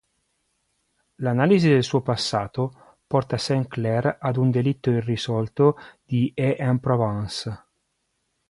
[1.17, 7.65] L'analisi del suo passato porta Saint-Clair ad un delitto irrisolto di Aix-en-Provence.